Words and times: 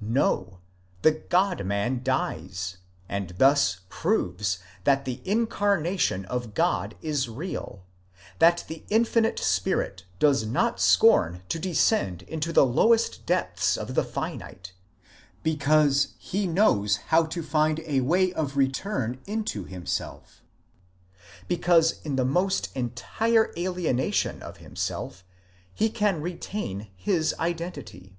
No: 0.00 0.60
the 1.02 1.10
God 1.10 1.66
man 1.66 2.04
dies, 2.04 2.76
and 3.08 3.30
thus 3.38 3.80
proves 3.88 4.60
that 4.84 5.04
the 5.04 5.20
incarnation 5.24 6.24
of 6.26 6.54
God 6.54 6.94
is 7.02 7.28
real, 7.28 7.84
that 8.38 8.64
the 8.68 8.84
infinite 8.88 9.40
spirit 9.40 10.04
does 10.20 10.46
not 10.46 10.78
scorn 10.80 11.42
to 11.48 11.58
descend 11.58 12.22
into 12.28 12.52
the 12.52 12.64
lowest 12.64 13.26
depths 13.26 13.76
of 13.76 13.96
the 13.96 14.04
finite, 14.04 14.74
because 15.42 16.14
he 16.18 16.46
knows 16.46 16.98
how 17.08 17.26
to 17.26 17.42
find 17.42 17.80
a 17.80 18.00
way 18.00 18.32
of 18.34 18.56
return 18.56 19.18
into 19.26 19.64
himself, 19.64 20.44
because 21.48 22.00
in 22.02 22.14
the 22.14 22.24
most 22.24 22.70
entire 22.76 23.52
alienation 23.58 24.40
of 24.40 24.58
himself, 24.58 25.24
he 25.74 25.90
can 25.90 26.20
retain 26.22 26.92
his 26.94 27.34
identity. 27.40 28.16